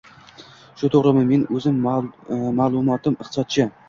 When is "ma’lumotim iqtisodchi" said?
2.61-3.67